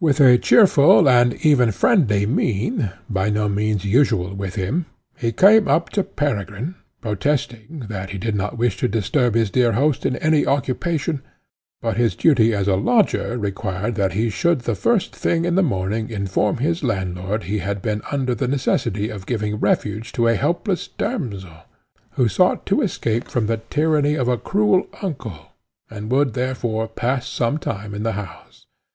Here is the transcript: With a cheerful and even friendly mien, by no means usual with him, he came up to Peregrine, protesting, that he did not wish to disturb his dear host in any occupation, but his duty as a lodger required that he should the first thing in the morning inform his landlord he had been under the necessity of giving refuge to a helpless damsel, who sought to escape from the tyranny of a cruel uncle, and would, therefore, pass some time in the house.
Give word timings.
With 0.00 0.20
a 0.20 0.38
cheerful 0.38 1.06
and 1.06 1.34
even 1.44 1.70
friendly 1.70 2.24
mien, 2.24 2.92
by 3.10 3.28
no 3.28 3.46
means 3.46 3.84
usual 3.84 4.32
with 4.34 4.54
him, 4.54 4.86
he 5.18 5.32
came 5.32 5.68
up 5.68 5.90
to 5.90 6.02
Peregrine, 6.02 6.76
protesting, 7.02 7.84
that 7.90 8.08
he 8.08 8.16
did 8.16 8.34
not 8.34 8.56
wish 8.56 8.78
to 8.78 8.88
disturb 8.88 9.34
his 9.34 9.50
dear 9.50 9.72
host 9.72 10.06
in 10.06 10.16
any 10.16 10.46
occupation, 10.46 11.20
but 11.82 11.98
his 11.98 12.16
duty 12.16 12.54
as 12.54 12.68
a 12.68 12.74
lodger 12.74 13.36
required 13.36 13.96
that 13.96 14.14
he 14.14 14.30
should 14.30 14.60
the 14.60 14.74
first 14.74 15.14
thing 15.14 15.44
in 15.44 15.56
the 15.56 15.62
morning 15.62 16.08
inform 16.08 16.56
his 16.56 16.82
landlord 16.82 17.42
he 17.42 17.58
had 17.58 17.82
been 17.82 18.00
under 18.10 18.34
the 18.34 18.48
necessity 18.48 19.10
of 19.10 19.26
giving 19.26 19.56
refuge 19.60 20.10
to 20.12 20.26
a 20.26 20.36
helpless 20.36 20.88
damsel, 20.88 21.64
who 22.12 22.28
sought 22.30 22.64
to 22.64 22.80
escape 22.80 23.28
from 23.28 23.46
the 23.46 23.58
tyranny 23.68 24.14
of 24.14 24.26
a 24.26 24.38
cruel 24.38 24.86
uncle, 25.02 25.48
and 25.90 26.10
would, 26.10 26.32
therefore, 26.32 26.88
pass 26.88 27.28
some 27.28 27.58
time 27.58 27.94
in 27.94 28.04
the 28.04 28.12
house. 28.12 28.66